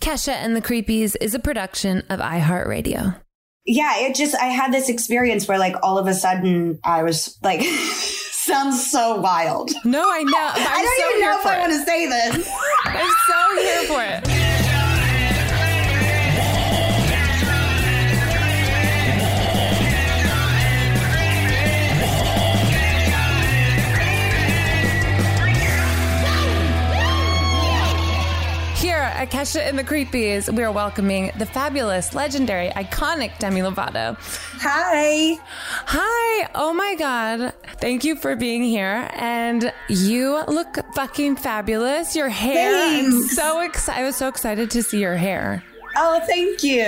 [0.00, 3.20] Kesha and the Creepies is a production of iHeartRadio.
[3.66, 7.38] Yeah, it just, I had this experience where, like, all of a sudden I was
[7.42, 7.62] like,
[8.40, 9.70] sounds so wild.
[9.84, 10.32] No, I know.
[10.54, 12.50] I'm I don't so even know if I want to say this.
[12.84, 14.39] I'm so here for it.
[29.20, 34.16] At Kesha and the Creepies, we are welcoming the fabulous, legendary, iconic Demi Lovato.
[34.62, 35.38] Hi.
[35.86, 36.48] Hi.
[36.54, 37.52] Oh my God.
[37.82, 39.10] Thank you for being here.
[39.12, 42.16] And you look fucking fabulous.
[42.16, 42.74] Your hair.
[42.74, 44.00] I'm so excited.
[44.00, 45.62] I was so excited to see your hair.
[45.98, 46.84] Oh, thank you.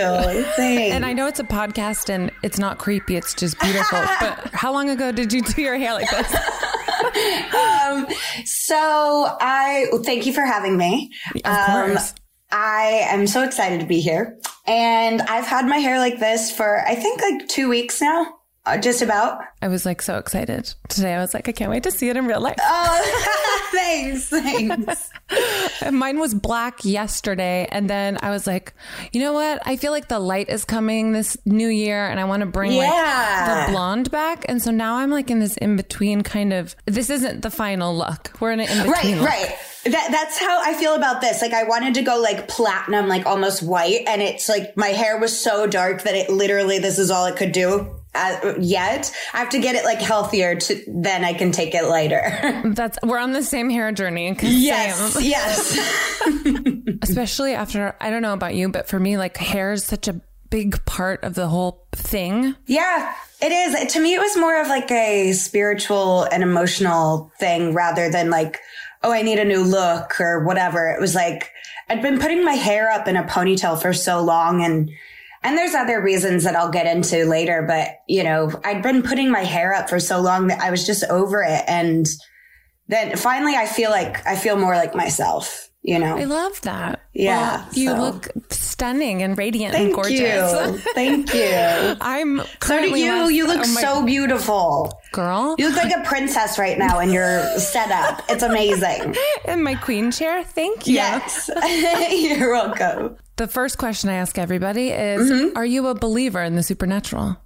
[0.57, 0.95] Thanks.
[0.95, 3.99] And I know it's a podcast and it's not creepy, it's just beautiful.
[4.21, 6.35] but how long ago did you do your hair like this?
[7.55, 8.07] um,
[8.47, 11.11] so I thank you for having me.
[11.45, 12.15] Of Um, course.
[12.53, 14.39] I am so excited to be here.
[14.67, 18.79] And I've had my hair like this for, I think, like two weeks now, uh,
[18.79, 19.41] just about.
[19.61, 21.15] I was like so excited today.
[21.15, 22.57] I was like, I can't wait to see it in real life.
[22.61, 24.29] Oh, thanks.
[24.29, 25.11] Thanks.
[25.93, 27.67] Mine was black yesterday.
[27.71, 28.73] And then I was like,
[29.13, 29.63] you know what?
[29.67, 32.73] I feel like the light is coming this new year and I want to bring
[32.73, 33.47] Yeah.
[33.49, 34.45] like the blonde back.
[34.49, 37.97] And so now I'm like in this in between kind of, this isn't the final
[37.97, 38.31] look.
[38.41, 39.57] We're in an in between Right, right.
[39.85, 41.43] That, that's how I feel about this.
[41.43, 44.05] Like, I wanted to go like platinum, like almost white.
[44.07, 47.35] And it's like my hair was so dark that it literally, this is all it
[47.37, 47.97] could do.
[48.15, 51.85] Uh, yet I have to get it like healthier to then I can take it
[51.85, 52.63] lighter.
[52.75, 54.37] That's, we're on the same hair journey.
[54.41, 55.25] yes, same.
[55.25, 56.23] yes.
[57.03, 60.21] Especially after, I don't know about you, but for me, like hair is such a
[60.51, 62.55] big part of the whole thing.
[62.67, 63.93] Yeah, it is.
[63.95, 68.61] To me, it was more of like a spiritual and emotional thing rather than like,
[69.03, 70.89] oh, I need a new look or whatever.
[70.89, 71.51] It was like,
[71.89, 74.91] I'd been putting my hair up in a ponytail for so long and,
[75.45, 79.31] and there's other reasons that I'll get into later, but you know, I'd been putting
[79.31, 81.63] my hair up for so long that I was just over it.
[81.67, 82.07] And
[82.89, 86.17] then finally I feel like, I feel more like myself, you know?
[86.17, 87.01] I love that.
[87.15, 90.19] Yeah, Well, you so- look stunning and radiant Thank and gorgeous.
[90.21, 90.79] you.
[90.95, 91.43] Thank you.
[92.01, 93.29] I'm So do you.
[93.29, 94.93] You look oh so beautiful.
[95.13, 95.55] girl.
[95.59, 98.23] You look like a princess right now in your setup.
[98.29, 99.15] It's amazing.
[99.47, 100.43] in my queen chair.
[100.43, 100.95] Thank you.
[100.95, 101.49] Yes.
[102.11, 103.17] You're welcome.
[103.43, 105.57] The first question I ask everybody is Mm-hmm.
[105.57, 107.37] Are you a believer in the supernatural?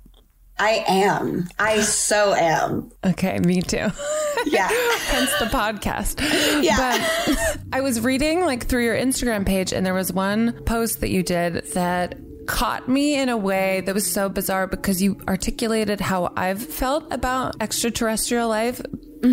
[0.58, 1.48] I am.
[1.58, 2.92] I so am.
[3.02, 3.88] Okay, me too.
[4.44, 4.68] Yeah.
[4.68, 6.20] Hence the podcast.
[6.62, 6.76] Yeah.
[6.76, 11.08] But I was reading like through your Instagram page, and there was one post that
[11.08, 12.16] you did that
[12.46, 17.12] caught me in a way that was so bizarre because you articulated how I've felt
[17.12, 18.80] about extraterrestrial life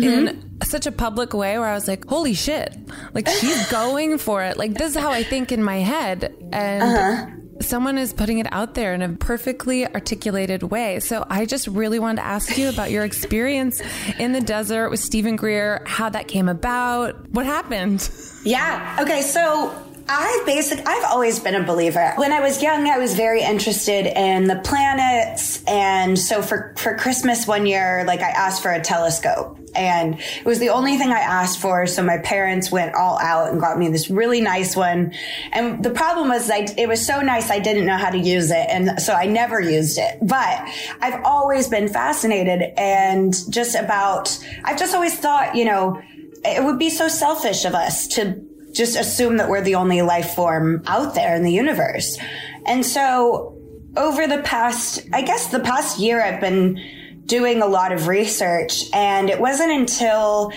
[0.02, 0.58] in mm-hmm.
[0.62, 2.74] such a public way where I was like, holy shit,
[3.12, 4.56] like she's going for it.
[4.56, 6.34] Like, this is how I think in my head.
[6.52, 7.26] And uh-huh.
[7.60, 11.00] someone is putting it out there in a perfectly articulated way.
[11.00, 13.80] So I just really wanted to ask you about your experience
[14.18, 18.10] in the desert with Steven Greer, how that came about, what happened.
[18.44, 18.98] Yeah.
[19.00, 19.22] Okay.
[19.22, 19.74] So
[20.08, 22.12] I basic I've always been a believer.
[22.16, 26.96] When I was young, I was very interested in the planets, and so for for
[26.96, 31.08] Christmas one year, like I asked for a telescope, and it was the only thing
[31.10, 31.86] I asked for.
[31.86, 35.14] So my parents went all out and got me this really nice one.
[35.52, 38.50] And the problem was, I it was so nice I didn't know how to use
[38.50, 40.18] it, and so I never used it.
[40.20, 40.68] But
[41.00, 44.38] I've always been fascinated and just about.
[44.64, 46.02] I've just always thought, you know
[46.44, 50.34] it would be so selfish of us to just assume that we're the only life
[50.34, 52.18] form out there in the universe.
[52.66, 53.56] And so
[53.96, 56.80] over the past, I guess the past year, I've been
[57.26, 60.52] doing a lot of research and it wasn't until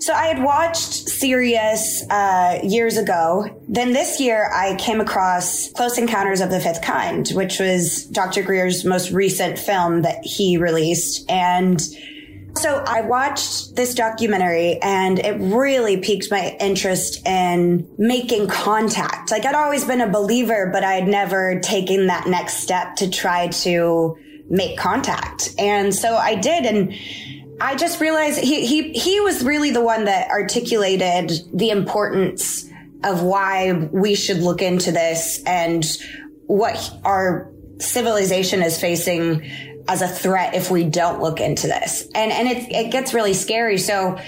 [0.00, 3.44] so I had watched Sirius uh, years ago.
[3.68, 8.42] Then this year, I came across Close Encounters of the Fifth Kind, which was Dr.
[8.42, 11.30] Greer's most recent film that he released.
[11.30, 11.78] And
[12.56, 19.30] so I watched this documentary and it really piqued my interest in making contact.
[19.30, 23.08] Like I'd always been a believer, but I had never taken that next step to
[23.08, 24.16] try to
[24.48, 25.50] make contact.
[25.58, 26.66] And so I did.
[26.66, 26.94] And
[27.60, 32.68] I just realized he, he, he was really the one that articulated the importance
[33.04, 35.86] of why we should look into this and
[36.46, 39.42] what our civilization is facing
[39.88, 42.08] as a threat if we don't look into this.
[42.14, 43.78] And and it it gets really scary.
[43.78, 44.18] So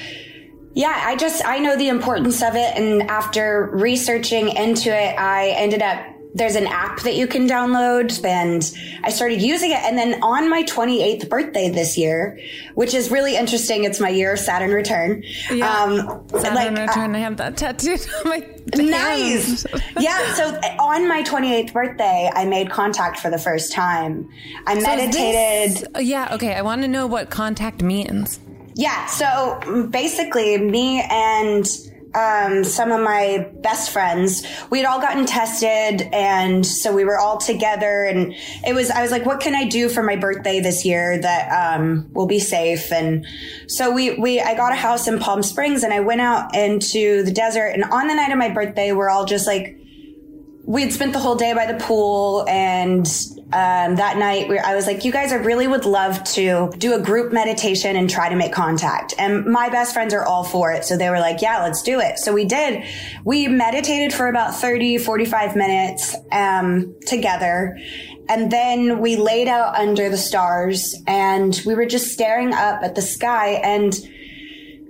[0.75, 5.51] yeah, I just I know the importance of it and after researching into it, I
[5.51, 8.75] ended up there's an app that you can download and
[9.05, 9.79] I started using it.
[9.79, 12.39] And then on my 28th birthday this year,
[12.75, 13.85] which is really interesting.
[13.85, 15.23] It's my year of Saturn return.
[15.51, 15.71] Yeah.
[15.71, 17.15] Um, Saturn like, return.
[17.15, 19.67] I have that tattooed on my Nice.
[20.01, 20.35] yeah.
[20.35, 20.45] So
[20.79, 24.29] on my 28th birthday, I made contact for the first time.
[24.67, 25.77] I So meditated.
[25.83, 26.29] this- uh, yeah.
[26.33, 26.55] Okay.
[26.55, 28.39] I want to know what contact means.
[28.75, 29.05] Yeah.
[29.07, 29.27] So
[29.63, 31.67] mm, basically, me and
[32.15, 37.19] um, some of my best friends, we had all gotten tested, and so we were
[37.19, 38.05] all together.
[38.05, 38.35] And
[38.67, 41.79] it was, I was like, "What can I do for my birthday this year that
[41.79, 43.27] um, will be safe?" And
[43.67, 47.23] so we, we, I got a house in Palm Springs, and I went out into
[47.23, 47.69] the desert.
[47.69, 49.79] And on the night of my birthday, we're all just like
[50.65, 53.07] we had spent the whole day by the pool and
[53.53, 57.01] um, that night i was like you guys i really would love to do a
[57.01, 59.15] group meditation and try to make contact.
[59.19, 62.01] And my best friends are all for it so they were like yeah let's do
[62.01, 62.19] it.
[62.19, 62.85] So we did.
[63.25, 67.79] We meditated for about 30 45 minutes um, together.
[68.29, 72.95] And then we laid out under the stars and we were just staring up at
[72.95, 73.61] the sky.
[73.63, 73.95] And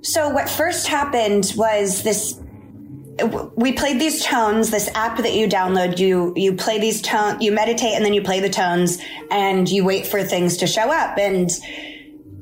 [0.03, 2.39] so what first happened was this
[3.57, 7.53] we played these tones this app that you download you you play these tone you
[7.53, 8.99] meditate and then you play the tones
[9.31, 11.19] and you wait for things to show up.
[11.19, 11.51] And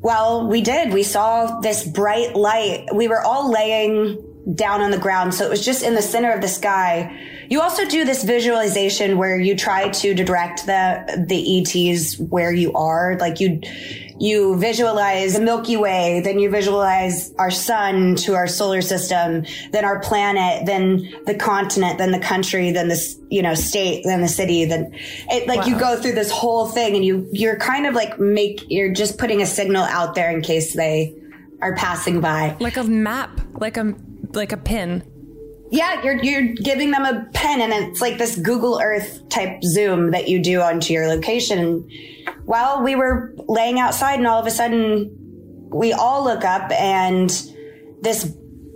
[0.01, 0.93] well we did.
[0.93, 2.87] We saw this bright light.
[2.95, 4.25] We were all laying
[4.55, 5.35] down on the ground.
[5.35, 7.17] So it was just in the center of the sky
[7.51, 12.73] you also do this visualization where you try to direct the the ets where you
[12.73, 13.61] are like you
[14.21, 19.87] you visualize the Milky Way, then you visualize our sun to our solar system, then
[19.87, 24.29] our planet, then the continent, then the country, then the you know state, then the
[24.29, 24.95] city, then
[25.31, 28.65] it like you go through this whole thing and you you're kind of like make
[28.69, 31.15] you're just putting a signal out there in case they
[31.63, 32.57] are passing by.
[32.61, 33.41] Like a map.
[33.55, 33.95] Like a
[34.35, 35.03] like a pin.
[35.71, 40.11] Yeah, you're you're giving them a pen and it's like this Google Earth type zoom
[40.11, 41.89] that you do onto your location.
[42.45, 45.17] Well, we were laying outside and all of a sudden
[45.73, 47.31] we all look up and
[48.03, 48.25] this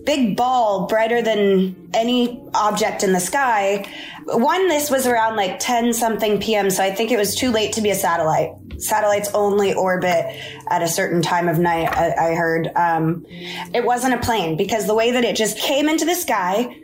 [0.04, 3.88] big ball brighter than any object in the sky.
[4.26, 7.72] One, this was around like 10 something PM, so I think it was too late
[7.74, 8.52] to be a satellite.
[8.78, 10.26] Satellites only orbit
[10.68, 12.70] at a certain time of night, I, I heard.
[12.76, 13.24] Um,
[13.72, 16.76] it wasn't a plane because the way that it just came into the sky,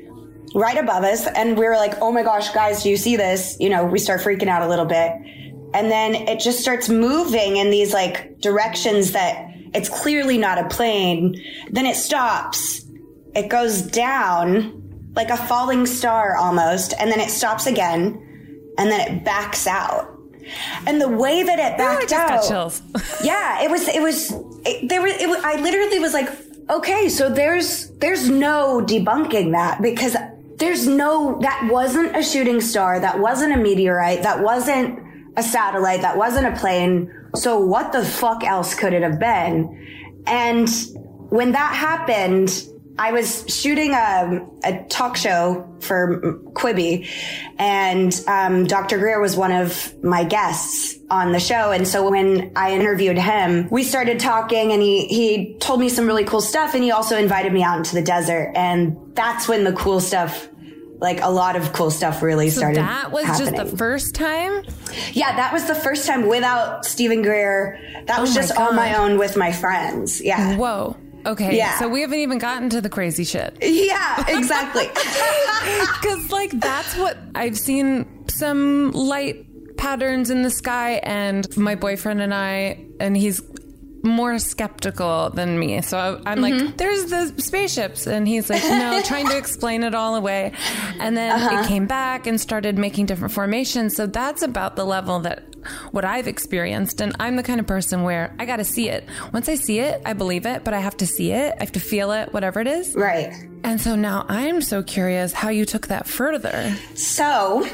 [0.55, 3.57] right above us and we were like oh my gosh guys do you see this?
[3.61, 5.13] You know we start freaking out a little bit.
[5.73, 10.69] And then it just starts moving in these like directions that it's clearly not a
[10.69, 11.41] plane.
[11.71, 12.85] Then it stops.
[13.37, 14.81] It goes down
[15.15, 20.17] like a falling star almost and then it stops again and then it backs out.
[20.87, 22.81] And the way that it backed out,
[23.23, 24.33] yeah, it was, it was,
[24.65, 26.29] it, there was, it was, I literally was like,
[26.69, 30.17] okay, so there's, there's no debunking that because
[30.61, 33.01] there's no, that wasn't a shooting star.
[33.01, 34.23] That wasn't a meteorite.
[34.23, 35.01] That wasn't
[35.37, 36.03] a satellite.
[36.03, 37.13] That wasn't a plane.
[37.35, 40.23] So what the fuck else could it have been?
[40.27, 40.69] And
[41.31, 42.67] when that happened,
[42.99, 46.21] I was shooting a, a talk show for
[46.53, 47.09] Quibi,
[47.59, 48.99] and um, Dr.
[48.99, 51.73] Greer was one of my guests on the show.
[51.73, 56.07] And so when I interviewed him, we started talking, and he he told me some
[56.07, 59.65] really cool stuff, and he also invited me out into the desert, and that's when
[59.65, 60.49] the cool stuff.
[60.99, 62.77] Like a lot of cool stuff really So started.
[62.81, 63.55] that was happening.
[63.55, 64.63] just the first time.
[65.15, 67.79] Yeah, that was the first time without Steven Greer.
[68.07, 70.21] That oh was Oh my just on my own with my friends.
[70.21, 70.57] Yeah.
[70.59, 70.97] Whoa.
[71.25, 71.57] Okay.
[71.57, 71.79] Yeah.
[71.79, 73.57] So we haven't even gotten to the crazy shit.
[73.63, 74.89] Yeah, exactly.
[76.03, 79.47] Because, like, that's what I've seen some light
[79.77, 83.41] patterns in the sky, and my boyfriend and I, and he's
[84.03, 85.83] more skeptical than me.
[85.83, 86.77] So I- I'm like, mm-hmm.
[86.77, 88.07] there's the spaceships.
[88.07, 90.53] And he's like, no, trying to explain it all away.
[90.99, 91.69] And then it uh-huh.
[91.69, 93.97] came back and started making different formations.
[93.97, 95.45] So that's about the level that
[95.91, 97.01] what I've experienced.
[97.01, 99.07] And I'm the kind of person where I got to see it.
[99.33, 101.55] Once I see it, I believe it, but I have to see it.
[101.59, 102.95] I have to feel it, whatever it is.
[102.95, 103.33] right.
[103.63, 106.75] And so now I'm so curious how you took that further.
[106.95, 107.69] So,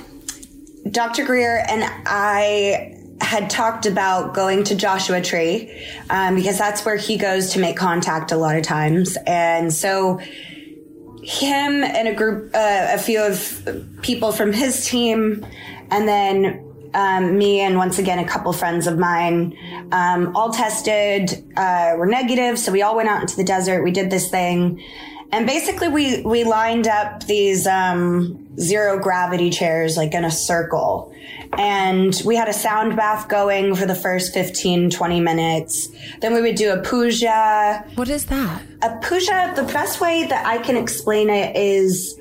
[0.90, 1.24] Dr.
[1.24, 5.72] Greer and I had talked about going to Joshua Tree
[6.10, 9.16] um, because that's where he goes to make contact a lot of times.
[9.26, 10.20] And so,
[11.22, 13.66] him and a group, uh, a few of
[14.02, 15.44] people from his team,
[15.90, 16.62] and then
[16.94, 19.56] um, me and once again a couple friends of mine,
[19.92, 22.58] um, all tested, uh, were negative.
[22.58, 23.82] So we all went out into the desert.
[23.82, 24.82] We did this thing,
[25.32, 31.12] and basically we we lined up these um, zero gravity chairs like in a circle.
[31.54, 35.88] And we had a sound bath going for the first 15, 20 minutes.
[36.20, 37.84] Then we would do a puja.
[37.94, 38.62] What is that?
[38.82, 42.18] A puja, the best way that I can explain it is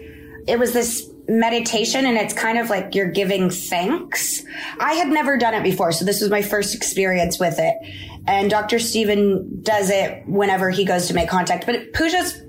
[0.48, 4.44] it was this meditation and it's kind of like you're giving thanks.
[4.80, 7.76] I had never done it before, so this was my first experience with it.
[8.28, 8.80] And Dr.
[8.80, 11.66] Steven does it whenever he goes to make contact.
[11.66, 12.42] But puja's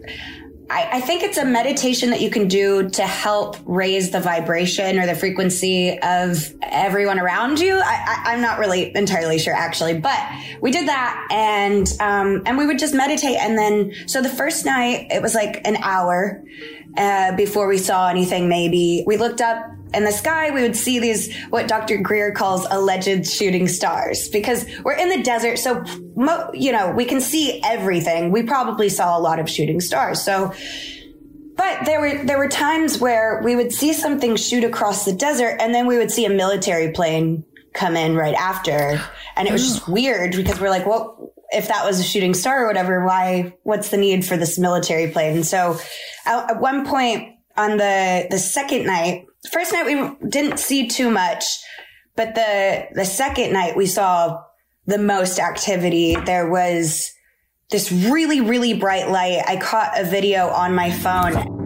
[0.69, 4.99] I, I think it's a meditation that you can do to help raise the vibration
[4.99, 7.79] or the frequency of everyone around you.
[7.79, 10.19] I, I'm not really entirely sure actually, but
[10.61, 13.37] we did that and, um, and we would just meditate.
[13.37, 16.43] And then, so the first night it was like an hour,
[16.97, 20.99] uh, before we saw anything, maybe we looked up in the sky, we would see
[20.99, 21.97] these, what Dr.
[21.97, 25.59] Greer calls alleged shooting stars because we're in the desert.
[25.59, 25.85] So,
[26.53, 28.31] you know, we can see everything.
[28.31, 30.23] We probably saw a lot of shooting stars.
[30.23, 30.53] So,
[31.57, 35.57] but there were, there were times where we would see something shoot across the desert
[35.59, 39.01] and then we would see a military plane come in right after.
[39.37, 42.65] And it was just weird because we're like, well, if that was a shooting star
[42.65, 45.43] or whatever, why, what's the need for this military plane?
[45.43, 45.79] So
[46.27, 51.11] at, at one point on the, the second night, first night we didn't see too
[51.11, 51.45] much,
[52.15, 54.43] but the, the second night we saw
[54.87, 56.17] the most activity.
[56.17, 57.11] There was
[57.71, 59.43] this really, really bright light.
[59.47, 61.57] I caught a video on my phone.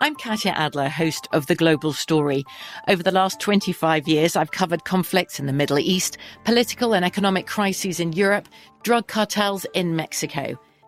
[0.00, 2.44] I'm Katya Adler, host of The Global Story.
[2.88, 7.46] Over the last 25 years, I've covered conflicts in the Middle East, political and economic
[7.46, 8.48] crises in Europe,
[8.82, 10.58] drug cartels in Mexico.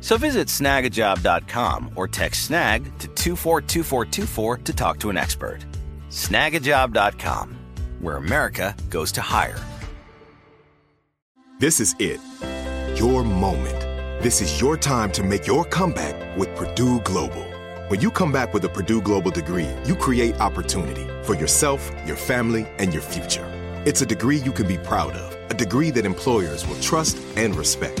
[0.00, 5.64] So visit snagajob.com or text snag to 242424 to talk to an expert.
[6.08, 7.58] Snagajob.com,
[8.00, 9.58] where America goes to hire.
[11.58, 12.20] This is it.
[12.98, 13.78] Your moment.
[14.22, 17.44] This is your time to make your comeback with Purdue Global.
[17.88, 22.16] When you come back with a Purdue Global degree, you create opportunity for yourself, your
[22.16, 23.44] family, and your future.
[23.84, 27.54] It's a degree you can be proud of, a degree that employers will trust and
[27.54, 28.00] respect.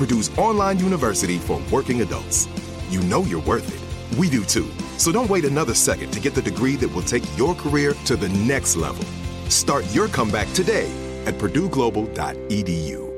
[0.00, 2.48] Purdue's online university for working adults.
[2.88, 4.18] You know you're worth it.
[4.18, 4.66] We do too.
[4.96, 8.16] So don't wait another second to get the degree that will take your career to
[8.16, 9.04] the next level.
[9.50, 10.90] Start your comeback today
[11.26, 13.10] at purdueglobal.edu.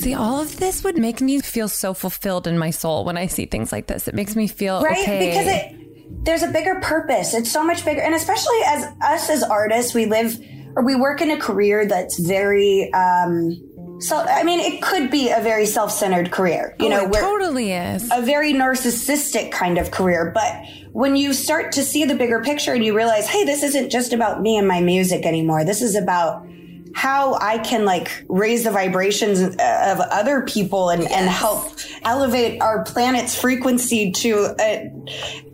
[0.00, 3.28] See, all of this would make me feel so fulfilled in my soul when I
[3.28, 4.08] see things like this.
[4.08, 5.28] It makes me feel right okay.
[5.28, 7.34] because it there's a bigger purpose.
[7.34, 10.36] It's so much bigger, and especially as us as artists, we live
[10.74, 12.92] or we work in a career that's very.
[12.92, 13.70] um
[14.00, 17.72] so I mean, it could be a very self-centered career, you Oh, know, it totally
[17.72, 18.08] is.
[18.12, 20.30] a very narcissistic kind of career.
[20.34, 23.90] But when you start to see the bigger picture and you realize, hey, this isn't
[23.90, 25.64] just about me and my music anymore.
[25.64, 26.46] This is about
[26.94, 29.48] how I can like raise the vibrations uh,
[29.96, 31.72] of other people and, and help
[32.02, 34.90] elevate our planet's frequency to a,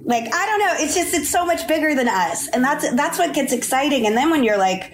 [0.04, 0.74] like, I don't know.
[0.84, 2.48] It's just, it's so much bigger than us.
[2.48, 4.06] And that's, that's what gets exciting.
[4.06, 4.92] And then when you're like,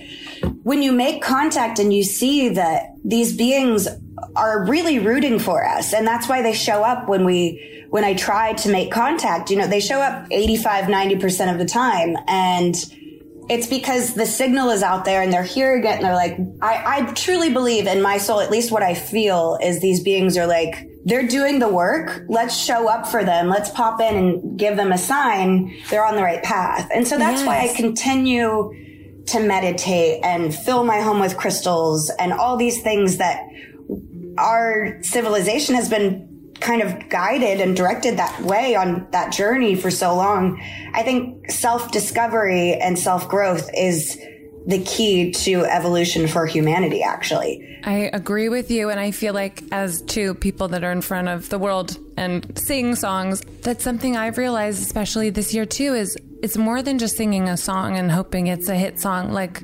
[0.62, 3.88] when you make contact and you see that these beings
[4.34, 8.14] are really rooting for us and that's why they show up when we when i
[8.14, 12.74] try to make contact you know they show up 85 90% of the time and
[13.48, 16.98] it's because the signal is out there and they're hearing it and they're like I,
[16.98, 20.46] I truly believe in my soul at least what i feel is these beings are
[20.46, 24.76] like they're doing the work let's show up for them let's pop in and give
[24.76, 26.90] them a sign they're on the right path.
[26.92, 28.72] And so that's why i continue
[29.26, 33.42] to meditate and fill my home with crystals and all these things that
[34.38, 39.90] our civilization has been kind of guided and directed that way on that journey for
[39.90, 40.60] so long.
[40.94, 44.18] I think self discovery and self growth is
[44.66, 47.62] the key to evolution for humanity, actually.
[47.84, 48.90] I agree with you.
[48.90, 52.58] And I feel like, as two people that are in front of the world and
[52.58, 57.16] sing songs, that's something I've realized, especially this year too, is it's more than just
[57.16, 59.32] singing a song and hoping it's a hit song.
[59.32, 59.62] Like,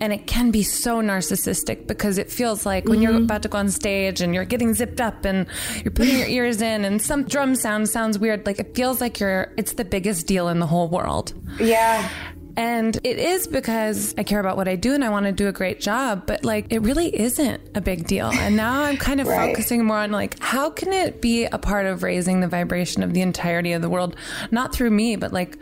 [0.00, 3.24] and it can be so narcissistic because it feels like when you're mm-hmm.
[3.24, 5.46] about to go on stage and you're getting zipped up and
[5.84, 8.46] you're putting your ears in and some drum sound sounds weird.
[8.46, 11.32] Like, it feels like you're, it's the biggest deal in the whole world.
[11.58, 12.08] Yeah.
[12.56, 15.46] And it is because I care about what I do and I want to do
[15.46, 18.30] a great job, but like it really isn't a big deal.
[18.32, 19.50] And now I'm kind of Right.
[19.50, 23.12] focusing more on like how can it be a part of raising the vibration of
[23.12, 24.16] the entirety of the world,
[24.50, 25.58] not through me, but like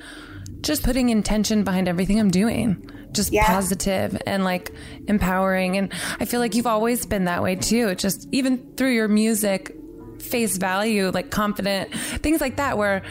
[0.64, 2.90] just putting intention behind everything I'm doing.
[3.12, 3.46] Just Yeah.
[3.46, 4.72] positive and like
[5.06, 5.76] empowering.
[5.76, 7.94] And I feel like you've always been that way too.
[7.94, 9.72] Just even through your music,
[10.20, 13.02] face value, like confident, things like that, where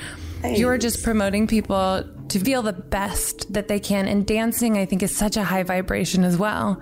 [0.43, 2.03] you're just promoting people
[2.33, 4.07] to feel the best that they can.
[4.07, 6.81] And dancing, I think, is such a high vibration as well.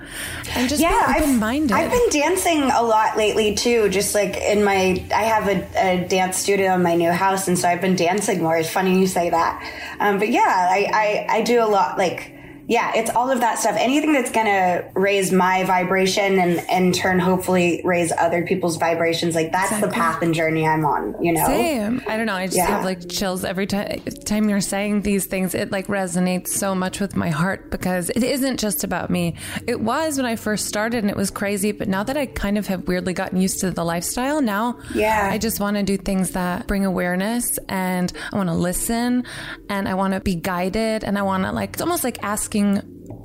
[0.55, 1.73] And just yeah, I've- open minded.
[1.73, 3.89] I've been dancing a lot lately too.
[3.89, 7.59] Just like in my, I have a, a dance studio in my new house, and
[7.59, 8.55] so I've been dancing more.
[8.57, 9.61] It's funny you say that,
[9.99, 10.39] um, but yeah,
[10.71, 11.97] I, I I do a lot.
[11.97, 12.33] Like,
[12.67, 13.75] yeah, it's all of that stuff.
[13.77, 19.35] Anything that's gonna raise my vibration and in turn, hopefully, raise other people's vibrations.
[19.35, 21.15] Like that's the path and journey I'm on.
[21.23, 21.45] You know.
[21.45, 22.01] Same.
[22.07, 22.33] I don't know.
[22.35, 22.67] I just Yeah.
[22.67, 25.53] have like chills every time time you're saying these things.
[25.55, 29.35] It like resonates so much with my heart because it isn't just about me.
[29.67, 32.57] It was when I first started and it was crazy, but now that I kind
[32.57, 35.27] of have weirdly gotten used to the lifestyle, now Yeah.
[35.31, 39.23] I just want to do things that bring awareness and I want to listen
[39.69, 42.60] and I want to be guided and I want to like it's almost like asking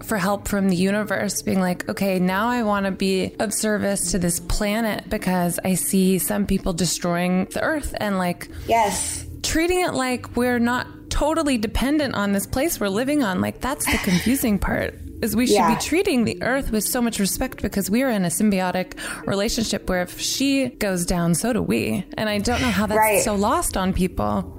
[0.05, 4.11] for help from the universe, being like, okay, now I want to be of service
[4.13, 9.25] to this planet because I see some people destroying the earth and like Yes.
[9.43, 13.41] treating it like we're not totally dependent on this place we're living on.
[13.41, 14.95] Like that's the confusing part.
[15.23, 15.75] Is we should Yeah.
[15.75, 19.89] be treating the earth with so much respect because we are in a symbiotic relationship
[19.89, 22.05] where if she goes down, so do we.
[22.19, 23.23] And I don't know how that's Right.
[23.23, 24.56] so lost on people.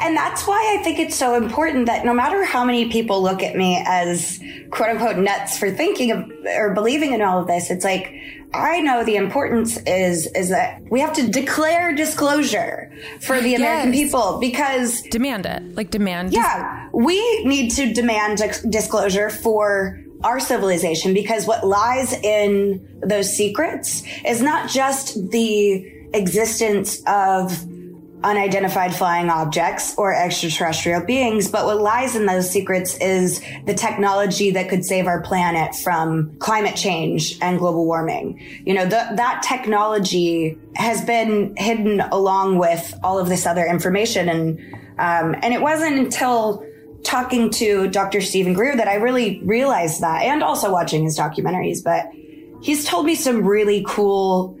[0.00, 3.42] And that's why I think it's so important that no matter how many people look
[3.42, 4.38] at me as
[4.70, 8.12] quote unquote nuts for thinking of or believing in all of this, it's like
[8.54, 13.92] I know the importance is is that we have to declare disclosure for the American
[13.92, 14.02] Yes.
[14.04, 15.74] people because Demand it.
[15.74, 16.32] Like demand.
[16.32, 23.36] yeah, we need to demand dis- disclosure for our civilization because what lies in those
[23.36, 25.84] secrets is not just the
[26.14, 27.64] existence of
[28.26, 34.50] unidentified flying objects or extraterrestrial beings, but what lies in those secrets is the technology
[34.50, 38.40] that could save our planet from climate change and global warming.
[38.66, 44.28] You know, the, that technology has been hidden along with all of this other information.
[44.28, 44.58] And,
[44.98, 46.66] um, and it wasn't until
[47.04, 48.20] talking to Dr.
[48.20, 52.10] Steven Greer that I really realized that and also watching his documentaries, but
[52.60, 54.58] he's told me some really cool,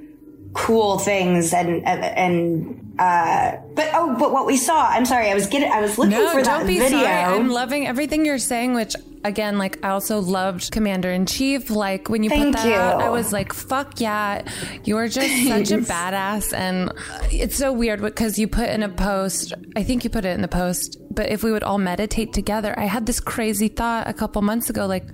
[0.54, 5.34] cool things and, and, and uh, but oh, but what we saw, I'm sorry, I
[5.34, 7.00] was getting, I was looking No, for don't that be video.
[7.00, 7.08] sorry.
[7.08, 11.68] I'm loving everything you're saying, which again, like I also loved Commander in Chief.
[11.68, 12.74] Like when you Thank put that you.
[12.74, 14.42] out, I was like, fuck yeah,
[14.84, 16.54] you're just such a badass.
[16.54, 16.90] And
[17.30, 20.40] it's so weird because you put in a post, I think you put it in
[20.42, 24.14] the post, but if we would all meditate together, I had this crazy thought a
[24.14, 25.04] couple months ago, like,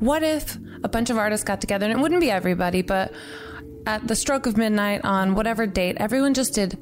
[0.00, 3.12] what if a bunch of artists got together and it wouldn't be everybody, but
[3.86, 6.76] at the stroke of midnight on whatever date, everyone just did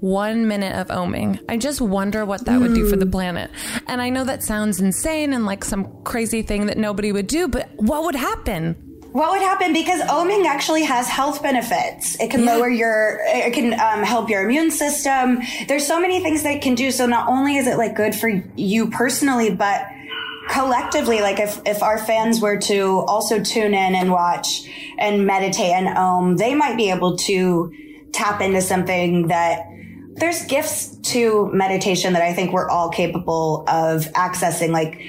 [0.00, 1.40] one minute of oming.
[1.48, 3.50] I just wonder what that would do for the planet.
[3.86, 7.48] And I know that sounds insane and like some crazy thing that nobody would do,
[7.48, 8.74] but what would happen?
[9.12, 9.72] What would happen?
[9.72, 12.18] Because oming actually has health benefits.
[12.20, 15.40] It can lower your, it can um, help your immune system.
[15.66, 16.92] There's so many things that it can do.
[16.92, 19.84] So not only is it like good for you personally, but
[20.48, 25.72] collectively, like if, if our fans were to also tune in and watch and meditate
[25.72, 27.72] and om, they might be able to
[28.12, 29.66] tap into something that
[30.20, 34.70] there's gifts to meditation that I think we're all capable of accessing.
[34.70, 35.00] Like,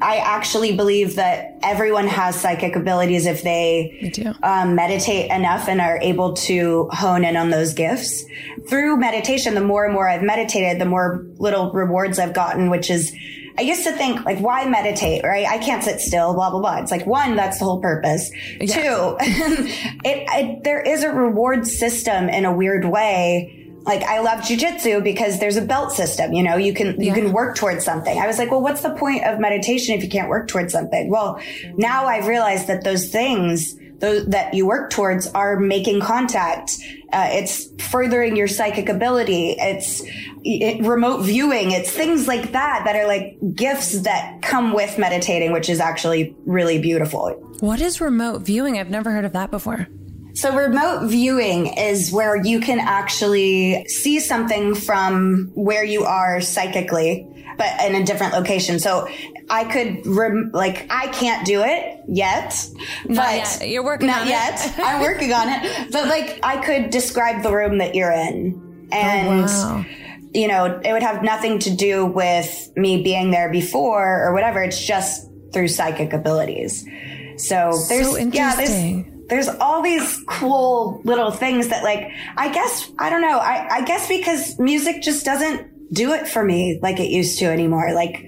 [0.00, 5.98] I actually believe that everyone has psychic abilities if they um, meditate enough and are
[6.00, 8.24] able to hone in on those gifts.
[8.68, 12.90] Through meditation, the more and more I've meditated, the more little rewards I've gotten, which
[12.90, 13.14] is,
[13.58, 15.46] I used to think, like, why meditate, right?
[15.46, 16.78] I can't sit still, blah, blah, blah.
[16.78, 18.30] It's like, one, that's the whole purpose.
[18.30, 18.66] Two,
[19.20, 25.02] it, it, there is a reward system in a weird way like I love jujitsu
[25.04, 26.32] because there's a belt system.
[26.32, 27.14] You know, you can you Yeah.
[27.14, 28.18] can work towards something.
[28.18, 31.10] I was like, well, what's the point of meditation if you can't work towards something?
[31.10, 31.38] Well,
[31.76, 36.72] now I've realized that those things those that you work towards are making contact.
[37.12, 39.52] Uh, it's furthering your psychic ability.
[39.58, 40.02] It's
[40.42, 41.70] it, remote viewing.
[41.70, 46.34] It's things like that that are like gifts that come with meditating, which is actually
[46.44, 47.30] really beautiful.
[47.60, 48.78] What is remote viewing?
[48.78, 49.86] I've never heard of that before.
[50.34, 57.26] So remote viewing is where you can actually see something from where you are psychically,
[57.56, 58.80] but in a different location.
[58.80, 59.08] So
[59.48, 62.66] I could rem- like I can't do it yet,
[63.06, 63.62] but yet.
[63.68, 64.30] You're working not on it.
[64.30, 64.74] yet.
[64.78, 68.96] I'm working on it, but like I could describe the room that you're in, oh,
[68.96, 69.84] and wow.
[70.32, 74.64] you know it would have nothing to do with me being there before or whatever.
[74.64, 76.84] It's just through psychic abilities.
[77.36, 79.13] So there's So yeah there's interesting.
[79.28, 83.84] There's all these cool little things that like i guess i don't know I, I
[83.84, 88.24] guess because music just doesn't do it for me like it used to anymore like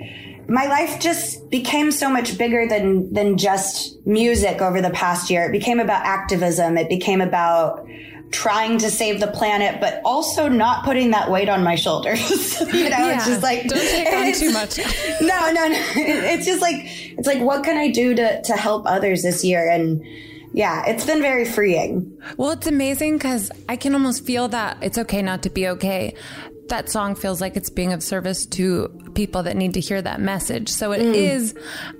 [0.48, 5.48] my life just became so much bigger than than just music over the past year
[5.48, 7.86] it became about activism it became about
[8.30, 12.88] trying to save the planet but also not putting that weight on my shoulders you
[12.90, 14.78] know Yeah, it's just like don't take on too much.
[15.20, 15.82] no, no, no.
[15.96, 16.76] It's just like
[17.16, 19.68] it's like what can I do to to help others this year?
[19.70, 20.04] And
[20.56, 22.18] yeah, it's been very freeing.
[22.38, 26.14] Well, it's amazing because I can almost feel that it's okay not to be okay.
[26.68, 30.18] That song feels like it's being of service to people that need to hear that
[30.18, 30.70] message.
[30.70, 31.14] So it mm.
[31.14, 31.54] is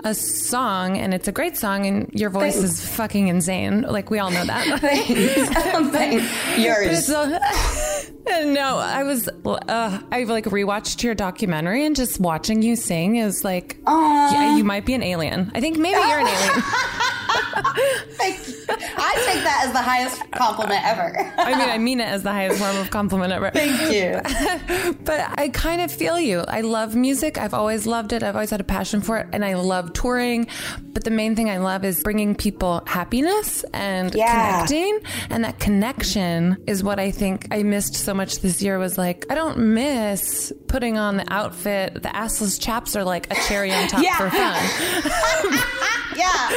[0.04, 3.82] a song and it's a great song and your voice is fucking insane.
[3.82, 4.80] Like we all know that.
[5.92, 6.56] Thanks.
[6.58, 7.06] Yours.
[8.26, 13.44] No, I was, uh, I like rewatched your documentary and just watching you sing is
[13.44, 15.50] like, yeah, you might be an alien.
[15.54, 16.62] I think maybe you're an alien.
[18.18, 21.32] I take that as the highest compliment ever.
[21.38, 23.50] I mean, I mean it as the highest form of compliment ever.
[23.50, 24.20] Thank you.
[25.04, 26.40] but I kind of feel you.
[26.40, 27.38] I love music.
[27.38, 28.22] I've always loved it.
[28.22, 29.28] I've always had a passion for it.
[29.32, 30.46] And I love touring.
[30.92, 34.64] But the main thing I love is bringing people happiness and Yeah.
[34.66, 34.98] connecting.
[35.30, 39.26] And that connection is what I think I missed so much this year was like,
[39.30, 41.94] I don't miss putting on the outfit.
[41.94, 44.16] The assless chaps are like a cherry on top Yeah.
[44.16, 45.58] for fun.
[46.16, 46.50] yeah.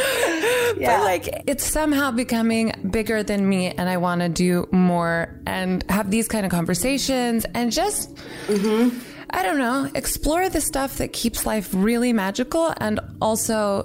[0.90, 5.84] But like it's somehow becoming bigger than me and I want to do more and
[5.90, 8.16] have these kind of conversations and just
[8.48, 8.98] mm-hmm.
[9.32, 13.84] I don't know, explore the stuff that keeps life really magical and also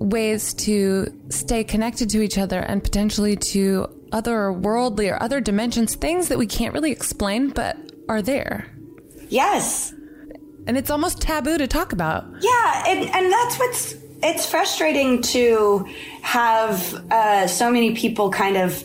[0.00, 5.96] ways to stay connected to each other and potentially to other worldly or other dimensions,
[5.96, 7.76] things that we can't really explain but
[8.08, 8.70] are there.
[9.28, 9.92] Yes.
[10.66, 12.24] And it's almost taboo to talk about.
[12.40, 15.86] Yeah, and, and that's what's it's frustrating to
[16.22, 18.82] have uh, so many people kind of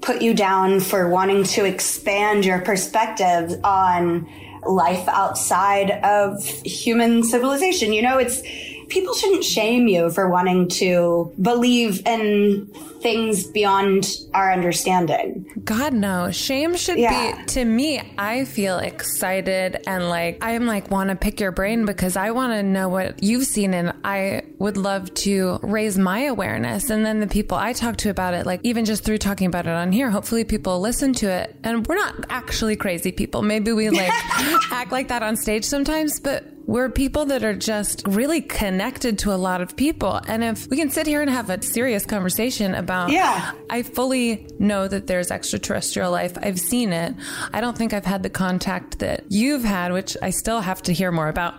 [0.00, 4.26] put you down for wanting to expand your perspective on
[4.66, 7.92] life outside of human civilization.
[7.92, 8.40] You know, it's
[8.88, 12.66] people shouldn't shame you for wanting to believe in
[13.00, 15.46] things beyond our understanding.
[15.64, 16.30] God no.
[16.32, 17.36] Shame should Yeah.
[17.36, 21.84] be to me, I feel excited and like I'm like want to pick your brain
[21.84, 26.20] because I want to know what you've seen and I would love to raise my
[26.24, 29.46] awareness and then the people I talk to about it like even just through talking
[29.46, 33.42] about it on here, hopefully people listen to it and we're not actually crazy people.
[33.42, 34.10] Maybe we like
[34.72, 39.32] act like that on stage sometimes, but we're people that are just really connected to
[39.32, 40.20] a lot of people.
[40.28, 43.52] And if we can sit here and have a serious conversation about Yeah.
[43.70, 46.36] I fully know that there's extraterrestrial life.
[46.42, 47.14] I've seen it.
[47.54, 50.92] I don't think I've had the contact that you've had, which I still have to
[50.92, 51.54] hear more about.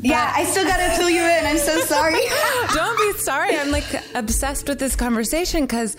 [0.00, 1.46] yeah, I still gotta fill you in.
[1.46, 2.18] I'm so sorry.
[2.74, 3.56] Don't be sorry.
[3.56, 3.86] I'm like
[4.16, 5.96] obsessed with this conversation because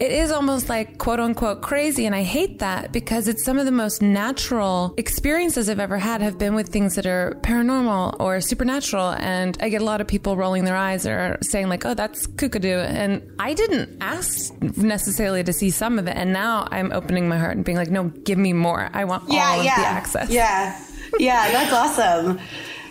[0.00, 2.06] it is almost like quote unquote crazy.
[2.06, 6.20] And I hate that because it's some of the most natural experiences I've ever had
[6.20, 9.10] have been with things that are paranormal or supernatural.
[9.18, 12.26] And I get a lot of people rolling their eyes or saying like, oh, that's
[12.26, 12.84] kookadoo.
[12.86, 16.16] And I didn't ask necessarily to see some of it.
[16.16, 18.90] And now I'm opening my heart and being like, no, give me more.
[18.92, 20.30] I want yeah, all of yeah, the access.
[20.30, 20.78] Yeah,
[21.18, 22.40] yeah, that's awesome.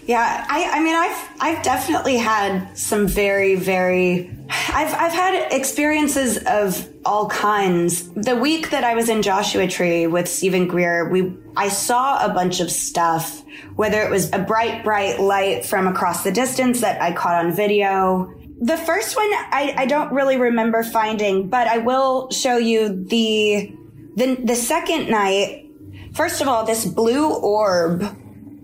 [0.06, 6.40] Yeah, I, I mean, I've, I've definitely had some very, very, I've, I've had experiences
[6.46, 8.10] of all kinds.
[8.10, 12.34] The week that I was in Joshua Tree with Steven Greer, we, I saw a
[12.34, 13.44] bunch of stuff,
[13.76, 17.54] whether it was a bright, bright light from across the distance that I caught on
[17.54, 18.34] video.
[18.60, 23.74] The first one I, I don't really remember finding, but I will show you the,
[24.18, 25.70] the, the second night.
[26.14, 28.18] First of all, this blue orb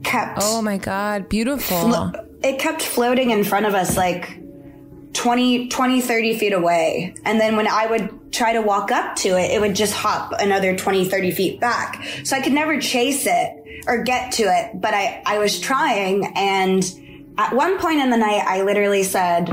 [0.04, 1.30] kept Oh my God.
[1.30, 2.14] Beautiful.
[2.44, 4.40] it kept floating in front of us like
[5.14, 7.16] 20, 20, 30 feet away.
[7.26, 10.34] And then when I would try to walk up to it, it would just hop
[10.40, 12.04] another 20, 30 feet back.
[12.24, 16.32] So I could never chase it or get to it, but I, I was trying.
[16.36, 16.84] And
[17.38, 19.50] at one point in the night, I literally said,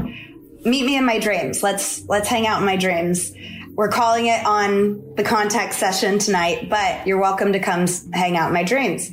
[0.65, 1.63] meet me in my dreams.
[1.63, 3.33] Let's, let's hang out in my dreams.
[3.75, 8.49] We're calling it on the contact session tonight, but you're welcome to come hang out
[8.49, 9.11] in my dreams.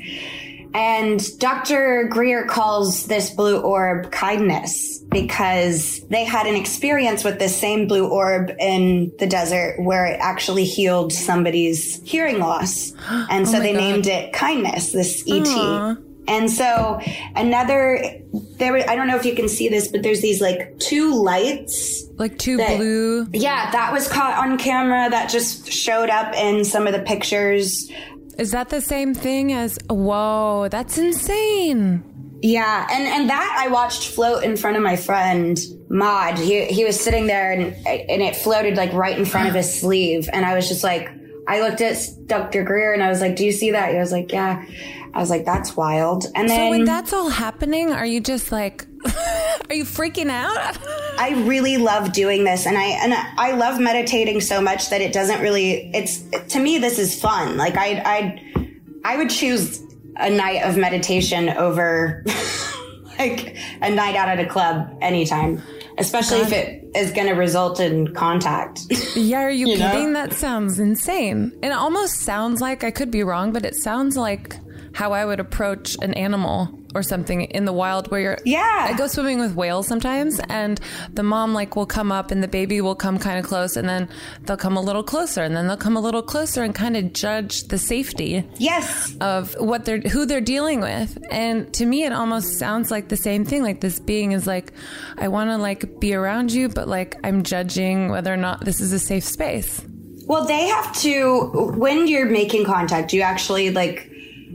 [0.74, 2.08] And Dr.
[2.10, 8.08] Greer calls this blue orb kindness because they had an experience with this same blue
[8.08, 12.94] orb in the desert where it actually healed somebody's hearing loss.
[13.30, 15.98] And so oh they named it kindness, this ET.
[16.28, 17.00] And so
[17.36, 18.22] another,
[18.58, 22.06] there, I don't know if you can see this, but there's these like two lights
[22.18, 23.28] like two that- blue.
[23.34, 25.10] yeah, that was caught on camera.
[25.10, 27.92] That just showed up in some of the pictures.
[28.38, 32.04] Is that the same thing as, whoa, that's insane.
[32.42, 36.38] Yeah, and and that I watched float in front of my friend Maud.
[36.38, 39.74] He he was sitting there and and it floated like right in front of his
[39.80, 41.10] sleeve, and I was just like,
[41.48, 42.64] I looked at Dr.
[42.64, 44.66] Greer and I was like, "Do you see that?" He was like, "Yeah."
[45.14, 48.52] I was like, "That's wild." And So then when that's all happening, are you just
[48.52, 48.88] like,
[49.70, 50.78] are you freaking out?
[51.20, 55.14] I really love doing this and I and I love meditating so much that it
[55.14, 57.58] doesn't really it's to me this is fun.
[57.58, 58.72] Like I I
[59.06, 59.82] I would choose
[60.18, 62.24] a night of meditation over
[63.20, 65.62] like a night out at a club anytime,
[65.98, 68.82] especially if it is going to result in contact.
[69.16, 69.92] Yeah, are you, You know?
[69.92, 70.14] kidding?
[70.14, 71.52] That sounds insane.
[71.62, 74.56] It almost sounds like I could be wrong, but it sounds like
[74.94, 78.88] how I would approach an animal or something in the wild where you're Yeah.
[78.90, 80.80] I go swimming with whales sometimes and
[81.14, 83.88] the mom like will come up and the baby will come kind of close and
[83.88, 84.08] then
[84.44, 87.14] they'll come a little closer and then they'll come a little closer and kind of
[87.14, 89.16] judge the safety yes.
[89.22, 93.18] of what they're who they're dealing with and to me it almost sounds like the
[93.18, 94.72] same thing like this being is like
[95.18, 98.80] i want to like be around you but like i'm judging whether or not this
[98.80, 99.82] is a safe space
[100.26, 104.10] Well, they have to, when you're making contact, you actually like,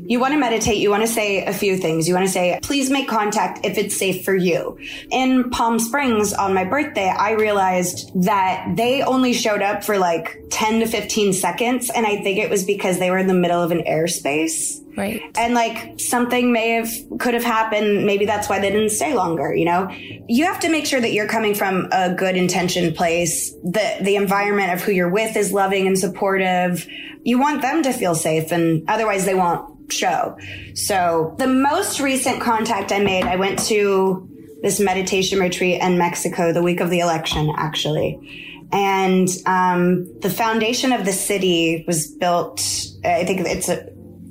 [0.08, 0.78] you want to meditate.
[0.78, 2.08] You want to say a few things.
[2.08, 4.78] You want to say, please make contact if it's safe for you.
[5.10, 10.42] In Palm Springs on my birthday, I realized that they only showed up for like
[10.50, 11.90] 10 to 15 seconds.
[11.94, 14.82] And I think it was because they were in the middle of an airspace.
[14.96, 15.20] Right.
[15.36, 16.90] And like something may have,
[17.20, 18.06] could have happened.
[18.06, 19.90] Maybe that's why they didn't stay longer, you know?
[19.90, 23.52] You have to make sure that you're coming from a good intention place.
[23.62, 26.88] The, the environment of who you're with is loving and supportive.
[27.24, 30.36] You want them to feel safe and otherwise they won't show.
[30.74, 34.28] So the most recent contact I made, I went to
[34.62, 38.66] this meditation retreat in Mexico the week of the election, actually.
[38.72, 42.60] And um, the foundation of the city was built,
[43.04, 43.88] I think it's a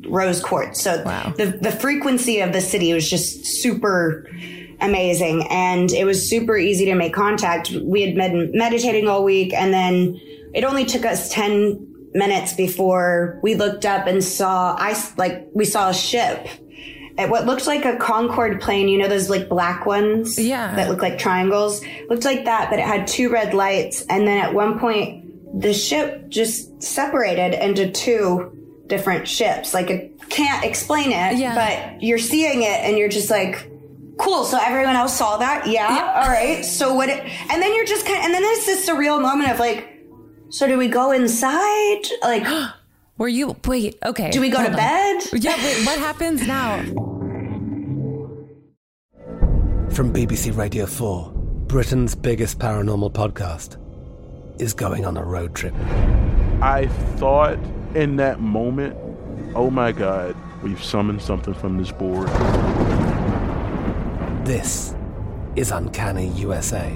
[0.08, 0.82] rose quartz.
[0.82, 1.34] So Wow.
[1.36, 4.30] the, the frequency of the city was just super
[4.80, 5.48] amazing.
[5.50, 7.72] And it was super easy to make contact.
[7.72, 10.20] We had been meditating all week and then
[10.54, 15.66] it only took us 10 minutes before we looked up and saw, I like, we
[15.66, 16.48] saw a ship.
[17.18, 20.38] At what looked like a Concorde plane, you know, those like black ones?
[20.38, 20.76] Yeah.
[20.76, 21.84] That look like triangles.
[22.10, 24.04] Looked like that, but it had two red lights.
[24.08, 28.54] And then at one point, the ship just separated into two
[28.86, 29.74] different ships.
[29.74, 31.56] Like it can't explain it, Yeah.
[31.94, 33.68] but you're seeing it and you're just like,
[34.20, 34.44] cool.
[34.46, 35.66] So everyone else saw that.
[35.68, 36.22] Yeah.
[36.24, 36.64] All right.
[36.64, 37.20] So what, it,
[37.52, 39.97] and then you're just kind of, and then there's this surreal moment of like,
[40.50, 42.02] so do we go inside?
[42.22, 42.46] Like,
[43.18, 43.98] Were you wait?
[44.06, 44.30] Okay.
[44.30, 44.76] do we go to on.
[44.76, 45.24] bed?
[45.34, 45.56] Yeah.
[45.64, 45.86] Wait.
[45.86, 46.82] What happens now?
[49.90, 51.32] From BBC Radio 4,
[51.68, 53.78] Britain's biggest paranormal podcast
[54.62, 55.74] is going on a road trip.
[56.62, 57.58] I thought
[57.96, 58.96] in that moment,
[59.56, 62.28] oh my God, we've summoned something from this board.
[64.46, 64.94] This
[65.56, 66.96] is Uncanny USA.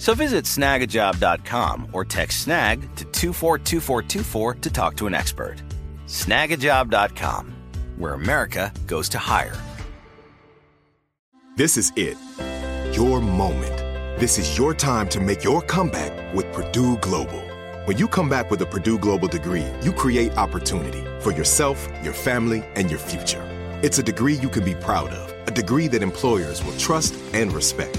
[0.00, 5.56] So visit snagajob.com or text snag to 242424 to talk to an expert.
[6.06, 7.52] Snagajob.com,
[7.98, 9.58] where America goes to hire.
[11.58, 12.16] This is it.
[12.96, 13.76] Your moment.
[14.18, 17.42] This is your time to make your comeback with Purdue Global.
[17.84, 22.14] When you come back with a Purdue Global degree, you create opportunity for yourself, your
[22.14, 23.46] family, and your future.
[23.82, 27.52] It's a degree you can be proud of, a degree that employers will trust and
[27.52, 27.98] respect.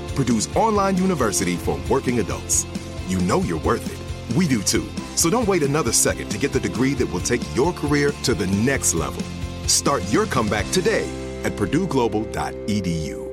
[0.15, 2.65] Purdue's online university for working adults.
[3.07, 4.35] You know you're worth it.
[4.35, 4.87] We do too.
[5.15, 8.33] So don't wait another second to get the degree that will take your career to
[8.33, 9.21] the next level.
[9.67, 11.09] Start your comeback today
[11.43, 13.31] at purdueglobal.edu.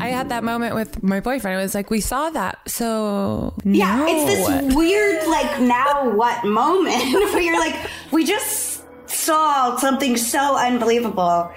[0.00, 1.58] I had that moment with my boyfriend.
[1.58, 7.02] It was like we saw that, so Yeah, it's this weird, like, now what moment
[7.12, 7.76] where you're like,
[8.10, 11.52] we just saw something so unbelievable.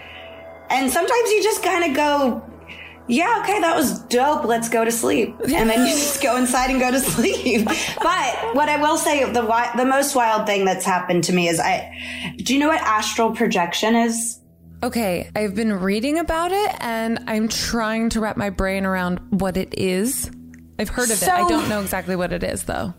[0.70, 2.44] And sometimes you just kind of go,
[3.08, 4.45] yeah, okay, that was dope.
[4.45, 5.36] Let's go to sleep.
[5.41, 7.66] And then you just go inside and go to sleep.
[7.66, 11.47] But what I will say, the wi- the most wild thing that's happened to me
[11.47, 11.91] is I,
[12.38, 14.39] do you know what astral projection is?
[14.84, 19.58] Okay, I've been reading about it and I'm trying to wrap my brain around what
[19.58, 20.30] it is.
[20.78, 21.30] I've heard of it.
[21.30, 22.93] I don't know exactly what it is though.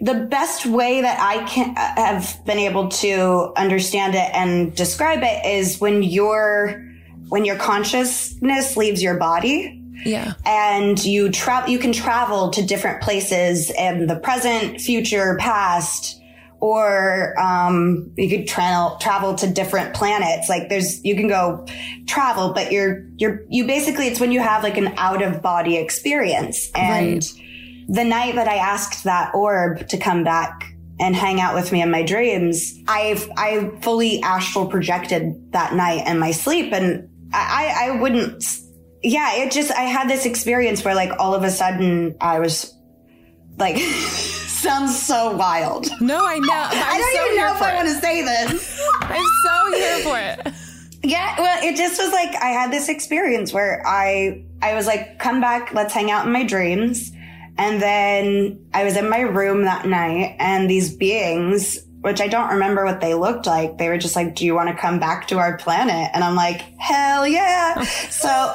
[0.00, 5.20] the best way that I can uh, have been able to understand it and describe
[5.22, 6.84] it is when your
[7.30, 10.34] when your consciousness leaves your body Yeah.
[10.46, 16.16] and you travel you can travel to different places in the present, future, past
[16.62, 21.64] or um, you could tra- travel to different planets like there's you can go
[22.06, 25.76] travel but you're you're you basically it's when you have like an out of body
[25.76, 27.32] experience and Right.
[27.88, 30.64] the night that I asked that orb to come back
[30.98, 36.06] and hang out with me in my dreams, I I fully astral projected that night
[36.06, 38.44] in my sleep, and I I wouldn't.
[39.02, 42.74] Yeah, it just I had this experience where like all of a sudden I was
[43.58, 43.76] like.
[44.60, 45.88] Sounds so wild.
[46.02, 46.52] No, I know.
[46.52, 47.76] I'm I don't so even know if I it.
[47.76, 48.82] want to say this.
[49.00, 50.54] I'm so here for it.
[51.02, 55.18] Yeah, well, it just was like I had this experience where I I was like,
[55.18, 57.10] "Come back, let's hang out in my dreams."
[57.56, 62.50] And then I was in my room that night, and these beings, which I don't
[62.50, 65.28] remember what they looked like, they were just like, "Do you want to come back
[65.28, 68.28] to our planet?" And I'm like, "Hell yeah!" so,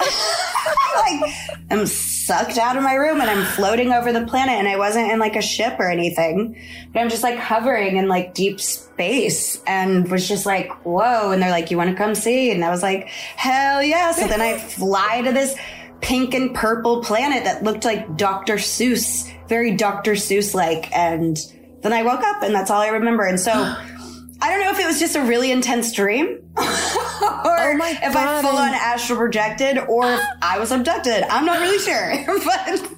[0.95, 1.33] like,
[1.69, 5.11] I'm sucked out of my room, and I'm floating over the planet, and I wasn't
[5.11, 6.59] in like a ship or anything,
[6.91, 11.41] but I'm just like hovering in like deep space, and was just like, "Whoa!" And
[11.41, 14.41] they're like, "You want to come see?" And I was like, "Hell yeah!" So then
[14.41, 15.55] I fly to this
[16.01, 18.55] pink and purple planet that looked like Dr.
[18.55, 20.13] Seuss, very Dr.
[20.13, 20.95] Seuss like.
[20.95, 21.37] And
[21.85, 23.23] then I woke up and that's all I remember.
[23.23, 23.51] And so
[24.41, 26.25] I don't know if it was just a really intense dream
[26.57, 31.23] or oh my if I God, full on astral projected or if I was abducted.
[31.23, 32.91] I'm not really sure, but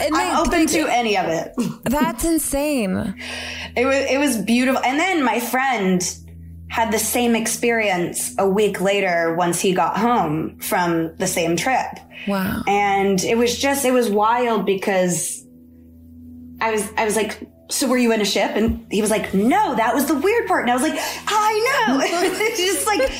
[0.00, 1.52] And I'm like, open to any of it.
[1.84, 3.14] That's insane.
[3.76, 4.82] It was it was beautiful.
[4.82, 6.02] And then my friend
[6.68, 11.86] had the same experience a week later once he got home from the same trip.
[12.26, 12.62] Wow.
[12.66, 15.44] And it was just it was wild because
[16.60, 18.52] I was I was like, so were you in a ship?
[18.54, 20.62] And he was like, no, that was the weird part.
[20.62, 22.00] And I was like, I know.
[22.02, 23.10] it's just like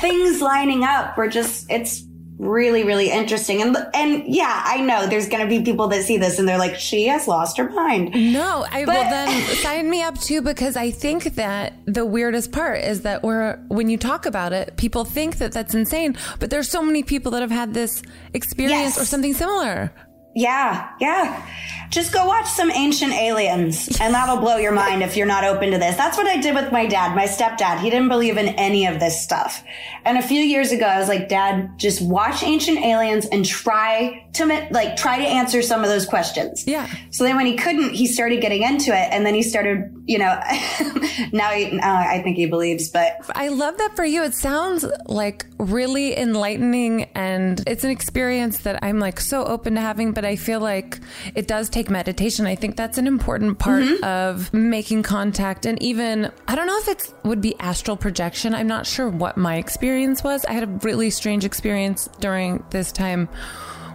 [0.00, 2.04] things lining up were just it's
[2.38, 6.38] really really interesting and and yeah i know there's gonna be people that see this
[6.38, 10.02] and they're like she has lost her mind No, I But- well then sign me
[10.04, 14.24] up too because I think that the weirdest part is that we're when you talk
[14.24, 17.74] about it, people think that that's insane, but there's so many people that have had
[17.74, 18.02] this
[18.34, 19.00] experience Yes.
[19.00, 19.92] or something similar.
[20.38, 21.44] Yeah, yeah.
[21.90, 25.72] Just go watch some ancient aliens and that'll blow your mind if you're not open
[25.72, 25.96] to this.
[25.96, 27.80] That's what I did with my dad, my stepdad.
[27.80, 29.64] He didn't believe in any of this stuff.
[30.04, 34.26] And a few years ago, I was like, Dad, just watch ancient aliens and try
[34.34, 36.64] to, like, try to answer some of those questions.
[36.66, 36.88] Yeah.
[37.10, 40.18] So then when he couldn't, he started getting into it and then he started, you
[40.18, 40.40] know,
[41.32, 44.22] now he, uh, I think he believes, but I love that for you.
[44.22, 49.80] It sounds like really enlightening and it's an experience that I'm like so open to
[49.82, 50.98] having, but I feel like
[51.34, 52.46] it does take meditation.
[52.46, 56.88] I think that's an important part of making contact and even I don't know if
[56.88, 58.54] it would be astral projection.
[58.54, 60.44] I'm not sure what my experience was.
[60.46, 63.26] I had a really strange experience during this time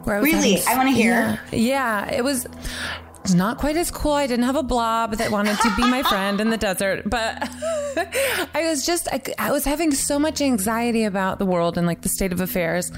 [0.03, 0.51] where I was Really?
[0.57, 1.39] having- I wanna hear.
[1.51, 2.45] Yeah, yeah, it was
[3.23, 4.11] it's not quite as cool.
[4.11, 7.37] I didn't have a blob that wanted to be my friend in the desert, but
[8.53, 12.01] I was just, I, I was having so much anxiety about the world and like
[12.01, 12.91] the state of affairs.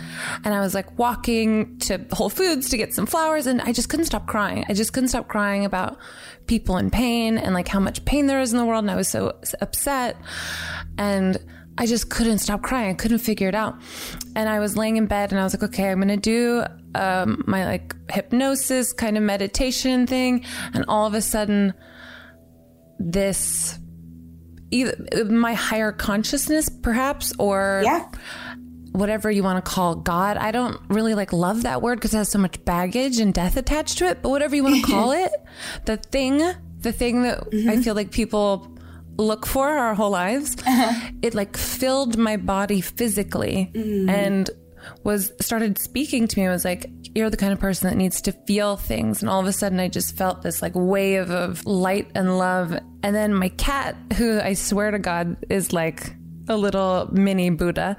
[0.43, 3.89] And I was like walking to Whole Foods to get some flowers and I just
[3.89, 4.65] couldn't stop crying.
[4.67, 5.97] I just couldn't stop crying about
[6.47, 8.84] people in pain and like how much pain there is in the world.
[8.84, 10.17] And I was so upset.
[10.97, 11.38] And
[11.78, 12.89] I just couldn't stop crying.
[12.89, 13.76] I couldn't figure it out.
[14.36, 16.63] And I was laying in bed and I was like, okay, I'm going to do
[16.95, 20.45] um, my like hypnosis kind of meditation thing.
[20.73, 21.73] And all of a sudden,
[22.97, 23.78] this
[24.71, 28.09] either my higher consciousness, perhaps, or yeah.
[28.91, 30.38] whatever you want to call God.
[30.38, 33.57] I don't really like love that word because it has so much baggage and death
[33.57, 34.21] attached to it.
[34.21, 35.32] But whatever you want to call it,
[35.86, 36.38] the thing,
[36.80, 38.74] the thing that I feel like people
[39.18, 41.11] look for our whole lives, uh-huh.
[41.22, 44.09] it like filled my body physically mm.
[44.09, 44.49] and
[45.03, 46.47] was started speaking to me.
[46.47, 49.22] I was like, you're the kind of person that needs to feel things.
[49.22, 52.78] And all of a sudden I just felt this like wave of light and love.
[53.03, 56.13] And then my cat, who I swear to God is like
[56.47, 57.97] a little mini Buddha,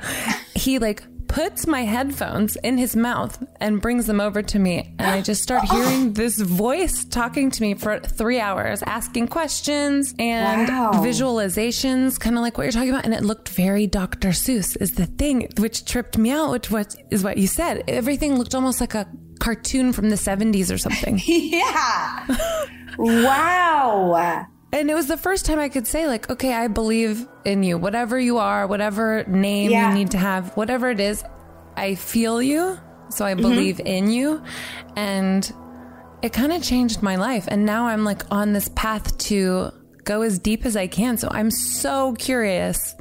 [0.54, 1.02] he like
[1.36, 4.94] puts my headphones in his mouth and brings them over to me.
[4.98, 5.76] And I just start oh.
[5.76, 10.92] hearing this voice talking to me for three hours, asking questions and Wow.
[10.94, 13.04] visualizations, kind of like what you're talking about.
[13.04, 14.30] And it looked very Dr.
[14.30, 17.84] Seuss, is the thing, which tripped me out, which was, is what you said.
[17.86, 19.06] Everything looked almost like a
[19.38, 21.20] cartoon from the 70s or something.
[21.26, 22.26] yeah.
[22.96, 24.46] wow.
[24.76, 27.78] And it was the first time I could say, like, okay, I believe in you.
[27.78, 29.88] Whatever you are, whatever name Yeah.
[29.88, 31.24] you need to have, whatever it is,
[31.76, 32.78] I feel you.
[33.08, 33.40] So I Mm-hmm.
[33.42, 34.42] believe in you.
[34.94, 35.50] And
[36.20, 37.46] it kind of changed my life.
[37.48, 39.70] And now I'm like on this path to
[40.04, 41.16] go as deep as I can.
[41.16, 42.94] So I'm so curious.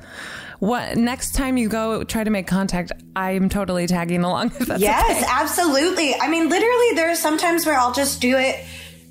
[0.59, 4.53] What next time you go try to make contact, I'm totally tagging along.
[4.59, 5.25] If that's Yes, okay.
[5.29, 6.15] absolutely.
[6.15, 8.63] I mean, literally, there are some times where I'll just do it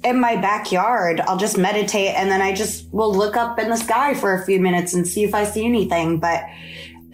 [0.04, 1.20] in my backyard.
[1.20, 4.44] I'll just meditate and then I just will look up in the sky for a
[4.44, 6.20] few minutes and see if I see anything.
[6.20, 6.44] But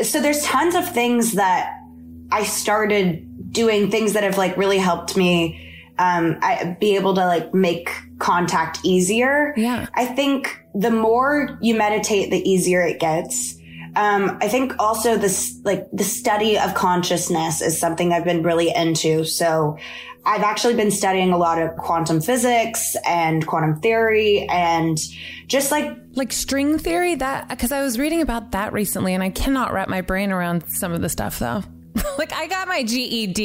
[0.03, 1.79] so there's tons of things that
[2.33, 5.67] I started doing, things that have like really helped me
[6.01, 9.53] um, I, be able to like make contact easier.
[9.57, 9.87] Yeah.
[9.95, 13.57] I think the more you meditate, the easier it gets.
[13.97, 18.75] Um, I think also this, like the study of consciousness is something I've been really
[18.75, 19.25] into.
[19.25, 19.79] So
[20.25, 24.99] I've actually been studying a lot of quantum physics and quantum theory and
[25.47, 29.31] just like like string theory that because i was reading about that recently and i
[29.31, 31.63] cannot wrap my brain around some of the stuff though.
[32.19, 33.39] Like i got my ged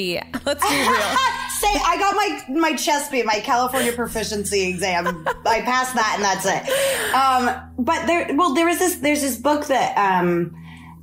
[0.46, 1.16] let's be real
[1.66, 5.28] Say, I got my my beat my California Proficiency Exam.
[5.46, 7.14] I passed that, and that's it.
[7.14, 8.98] Um, but there, well, there was this.
[8.98, 10.56] There's this book that um,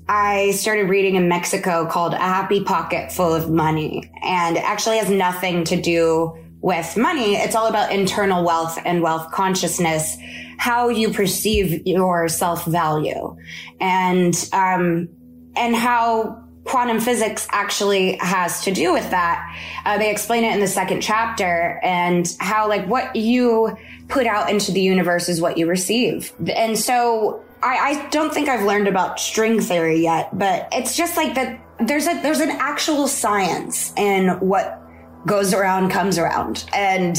[0.09, 5.11] I started reading in Mexico called "A Happy Pocket Full of Money," and actually has
[5.11, 7.35] nothing to do with money.
[7.35, 10.17] It's all about internal wealth and wealth consciousness,
[10.59, 13.37] how you perceive your self value,
[13.81, 15.09] and um,
[15.57, 16.42] and how
[16.73, 19.55] quantum physics actually has to do with that.
[19.85, 23.77] Uh, they explain it in the second chapter and how like what you
[24.09, 26.33] put out into the universe is what you receive.
[26.57, 31.15] And so I, I don't think I've learned about string theory yet, but it's just
[31.15, 34.81] like that there's a there's an actual science in what
[35.27, 37.19] goes around comes around and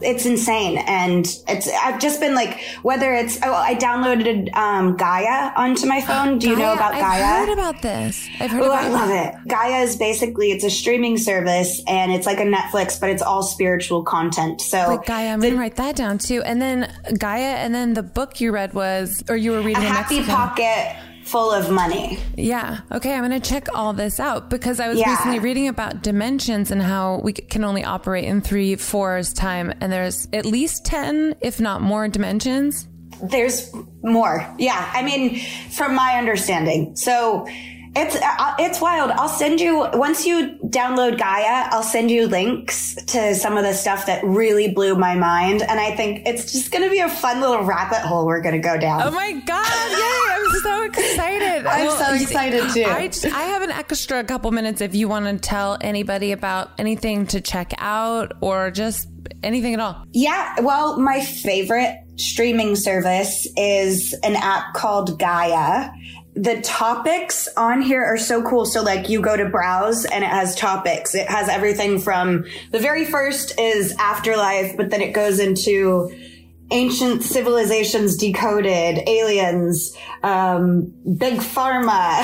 [0.00, 5.52] it's insane and it's i've just been like whether it's oh i downloaded um, gaia
[5.56, 8.66] onto my phone do you know about gaia i've heard about this i've heard Oh,
[8.66, 9.48] about I love it.
[9.48, 13.42] Gaia is basically it's a streaming service and it's like a Netflix, but it's all
[13.42, 14.60] spiritual content.
[14.60, 16.42] So Like Gaia, I'm gonna write that down too.
[16.42, 19.88] And then Gaia, and then the book you read was, or you were reading in
[19.88, 22.18] happy pocket full of money.
[22.36, 22.80] Yeah.
[22.92, 23.12] Okay.
[23.14, 25.10] I'm going to check all this out because I was Yeah.
[25.10, 29.72] recently reading about dimensions and how we can only operate in three, fours time.
[29.80, 32.86] And there's at least 10, if not more dimensions.
[33.22, 33.72] There's
[34.02, 34.46] more.
[34.58, 34.90] Yeah.
[34.92, 36.94] I mean, from my understanding.
[36.96, 37.46] So
[37.96, 39.10] it's, uh, it's wild.
[39.12, 43.72] I'll send you, once you download Gaia, I'll send you links to some of the
[43.72, 45.62] stuff that really blew my mind.
[45.62, 48.54] And I think it's just going to be a fun little rabbit hole we're going
[48.60, 49.02] to go down.
[49.02, 49.90] Oh my God.
[49.90, 50.34] Yay.
[50.34, 51.66] I'm so excited.
[51.66, 52.84] I'm so excited too.
[52.84, 56.70] I, just- I have an extra couple minutes if you want to tell anybody about
[56.78, 59.08] anything to check out or just
[59.42, 60.04] anything at all.
[60.12, 65.90] Yeah, well, my favorite streaming service is an app called Gaia.
[66.34, 68.66] The topics on here are so cool.
[68.66, 71.14] So like you go to browse and it has topics.
[71.14, 76.12] It has everything from the very first is afterlife, but then it goes into
[76.70, 82.18] ancient civilizations decoded, aliens, um, big pharma,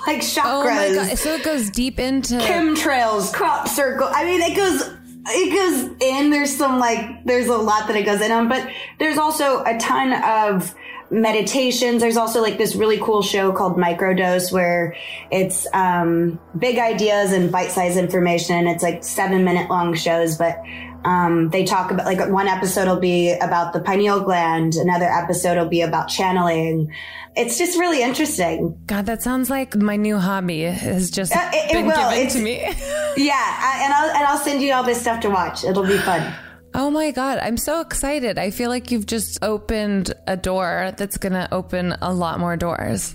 [0.06, 1.18] like chakras Oh my God.
[1.18, 2.34] So it goes deep into.
[2.38, 4.08] chemtrails, crop circle.
[4.10, 4.82] I mean, it goes,
[5.28, 6.30] it goes in.
[6.30, 9.78] There's some like, there's a lot that it goes in on, but there's also a
[9.78, 10.74] ton of
[11.12, 12.00] meditations.
[12.02, 14.96] There's also like this really cool show called Microdose where
[15.30, 18.66] it's, um, big ideas and bite-sized information.
[18.66, 20.58] It's like seven minute long shows, but,
[21.04, 24.74] um, they talk about like one episode will be about the pineal gland.
[24.74, 26.92] Another episode will be about channeling.
[27.34, 28.78] It's just really interesting.
[28.86, 31.96] God, that sounds like my new hobby has just Uh, it- it been will.
[31.96, 32.60] given It's- to me.
[33.16, 33.32] Yeah.
[33.34, 35.64] I, and I'll, and I'll send you all this stuff to watch.
[35.64, 36.32] It'll be fun.
[36.74, 38.38] Oh my God, I'm so excited.
[38.38, 42.56] I feel like you've just opened a door that's going to open a lot more
[42.56, 43.14] doors.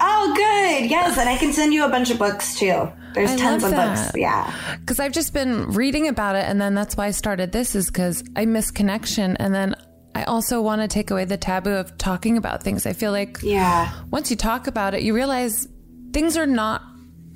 [0.00, 0.90] Oh, good.
[0.90, 2.88] Yes, and I can send you a bunch of books too.
[3.14, 4.04] There's I tons of that.
[4.06, 4.16] books.
[4.16, 4.54] Yeah.
[4.80, 7.86] Because I've just been reading about it, and then that's why I started this, is
[7.86, 9.36] because I miss connection.
[9.38, 9.74] And then
[10.14, 12.86] I also want to take away the taboo of talking about things.
[12.86, 13.90] I feel like Yeah.
[14.10, 15.66] once you talk about it, you realize
[16.12, 16.82] things are not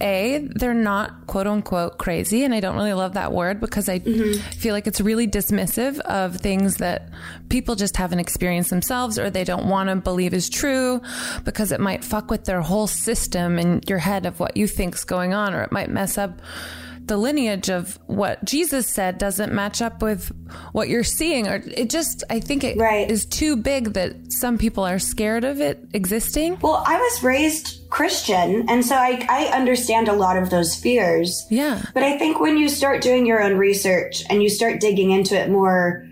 [0.00, 2.44] A, they're not quote unquote crazy.
[2.44, 4.40] And I don't really love that word because I mm-hmm.
[4.50, 7.08] feel like it's really dismissive of things that
[7.48, 11.00] people just haven't experienced themselves or they don't want to believe is true
[11.44, 15.04] because it might fuck with their whole system in your head of what you think's
[15.04, 16.40] going on or it might mess up
[17.06, 20.32] the lineage of what Jesus said doesn't match up with
[20.72, 22.78] what you're seeing or it just I think it
[23.10, 26.58] is too big that some people are scared of it existing.
[26.60, 31.46] Well, I was raised Christian, and so I, I understand a lot of those fears.
[31.50, 31.82] Yeah.
[31.92, 35.38] But I think when you start doing your own research and you start digging into
[35.38, 36.06] it more,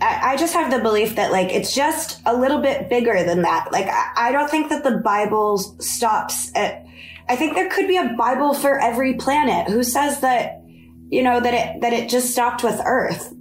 [0.00, 3.42] I, I just have the belief that like it's just a little bit bigger than
[3.42, 3.68] that.
[3.72, 6.84] Like I, I don't think that the Bible stops at.
[7.28, 9.68] I think there could be a Bible for every planet.
[9.68, 10.62] Who says that?
[11.10, 13.32] You know that it that it just stopped with Earth.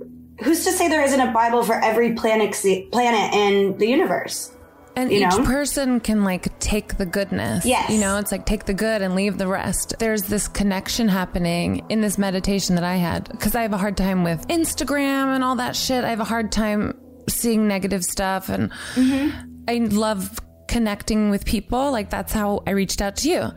[0.44, 2.56] Who's to say there isn't a Bible for every planet
[2.92, 4.54] planet in the universe?
[4.96, 5.46] And you each know?
[5.46, 7.66] person can like take the goodness.
[7.66, 7.90] Yes.
[7.92, 9.94] You know, it's like take the good and leave the rest.
[10.00, 13.96] There's this connection happening in this meditation that I had because I have a hard
[13.96, 16.04] time with Instagram and all that shit.
[16.04, 19.38] I have a hard time seeing negative stuff and mm-hmm.
[19.68, 21.92] I love connecting with people.
[21.92, 23.48] Like that's how I reached out to you.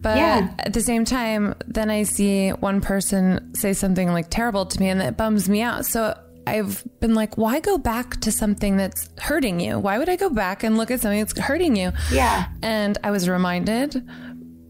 [0.00, 0.50] But Yeah.
[0.60, 4.88] at the same time, then I see one person say something like terrible to me
[4.88, 5.86] and that bums me out.
[5.86, 9.78] So I've been like, why go back to something that's hurting you?
[9.78, 11.92] Why would I go back and look at something that's hurting you?
[12.10, 12.46] Yeah.
[12.62, 14.04] And I was reminded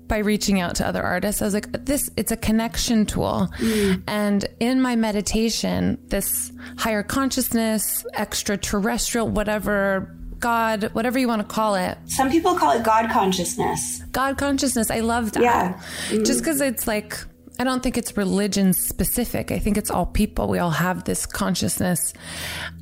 [0.07, 3.49] by reaching out to other artists, I was like, this, it's a connection tool.
[3.57, 4.03] Mm.
[4.07, 11.77] And in my meditation, this higher consciousness, extraterrestrial, whatever, God, whatever you want to call
[11.77, 11.97] it.
[12.07, 14.03] Some people call it God consciousness.
[14.13, 14.91] God consciousness.
[14.91, 15.43] I love that.
[15.43, 15.81] Yeah.
[16.25, 17.17] Just because it's like,
[17.59, 19.51] I don't think it's religion specific.
[19.51, 20.49] I think it's all people.
[20.49, 22.13] We all have this consciousness.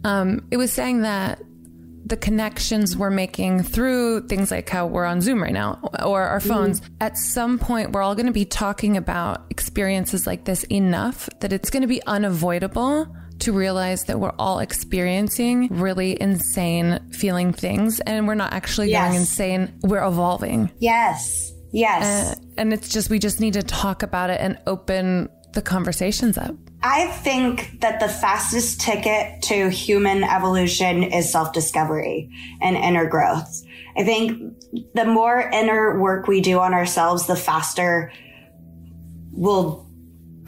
[0.04, 1.40] Um, it was saying that
[2.06, 6.40] the connections we're making through things like how we're on Zoom right now or our
[6.40, 11.28] phones, at some point, we're all going to be talking about experiences like this enough
[11.40, 13.06] that it's going to be unavoidable
[13.40, 19.14] to realize that we're all experiencing really insane feeling things and we're not actually going
[19.14, 19.78] insane.
[19.82, 20.70] We're evolving.
[20.78, 21.52] Yes.
[21.72, 22.36] Yes.
[22.36, 26.38] Uh, and it's just, we just need to talk about it and open the conversations
[26.38, 26.54] up.
[26.82, 32.30] I think that the fastest ticket to human evolution is self discovery
[32.62, 33.62] and inner growth.
[33.96, 34.54] I think
[34.94, 38.12] the more inner work we do on ourselves, the faster
[39.32, 39.89] we'll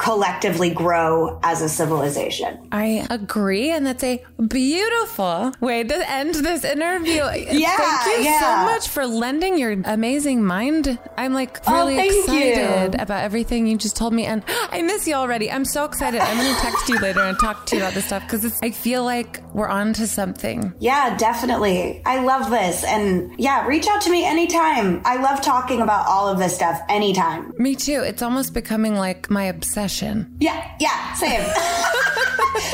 [0.03, 2.59] collectively grow as a civilization.
[2.72, 3.70] I agree.
[3.70, 7.22] And that's a beautiful way to end this interview.
[7.22, 7.76] yeah.
[7.76, 8.40] Thank you yeah.
[8.40, 10.98] so much for lending your amazing mind.
[11.16, 13.00] I'm like Oh, really thank excited you.
[13.00, 14.26] about everything you just told me.
[14.26, 15.48] And I miss you already.
[15.53, 16.20] I'm so excited.
[16.20, 18.72] I'm going to text you later and talk to you about this stuff because I
[18.72, 20.74] feel like we're on to something.
[20.80, 22.03] Yeah, definitely.
[22.05, 22.82] I love this.
[22.82, 25.00] And yeah, reach out to me anytime.
[25.05, 27.53] I love talking about all of this stuff anytime.
[27.57, 28.03] Me too.
[28.05, 29.91] It's almost becoming like my obsession.
[30.40, 31.43] Yeah, yeah, same.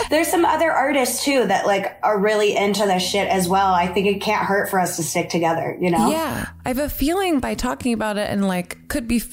[0.11, 3.73] There's some other artists too that like are really into this shit as well.
[3.73, 6.11] I think it can't hurt for us to stick together, you know?
[6.11, 6.49] Yeah.
[6.64, 9.29] I have a feeling by talking about it and like could be f-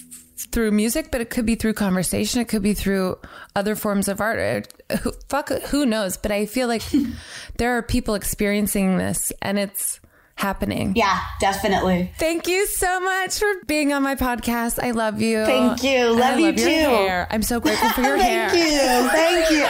[0.52, 2.42] through music, but it could be through conversation.
[2.42, 3.18] It could be through
[3.56, 4.74] other forms of art.
[5.02, 6.18] Who, fuck, who knows?
[6.18, 6.84] But I feel like
[7.58, 10.00] there are people experiencing this and it's
[10.38, 10.94] happening.
[10.96, 12.12] Yeah, definitely.
[12.18, 14.82] Thank you so much for being on my podcast.
[14.84, 15.46] I love you.
[15.46, 16.12] Thank you.
[16.12, 16.64] Love I you your too.
[16.64, 17.28] hair.
[17.30, 18.50] I'm so grateful for your hair.
[18.50, 19.68] Thank you.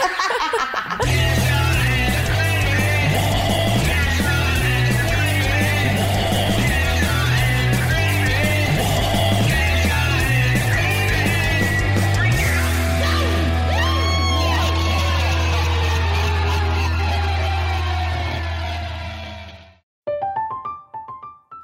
[1.00, 1.56] Thank you.